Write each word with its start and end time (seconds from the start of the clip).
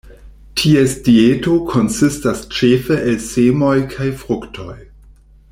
Ties 0.59 0.95
dieto 1.07 1.57
konsistas 1.73 2.41
ĉefe 2.57 2.99
el 3.13 3.21
semoj 3.27 3.75
kaj 3.93 4.09
fruktoj. 4.25 4.77